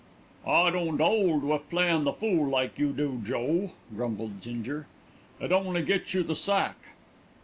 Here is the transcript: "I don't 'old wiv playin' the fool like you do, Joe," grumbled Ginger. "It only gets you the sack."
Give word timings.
"I 0.47 0.71
don't 0.71 0.99
'old 0.99 1.43
wiv 1.43 1.69
playin' 1.69 2.05
the 2.05 2.11
fool 2.13 2.47
like 2.47 2.79
you 2.79 2.91
do, 2.91 3.21
Joe," 3.23 3.69
grumbled 3.95 4.41
Ginger. 4.41 4.87
"It 5.39 5.51
only 5.51 5.83
gets 5.83 6.15
you 6.15 6.23
the 6.23 6.33
sack." 6.35 6.95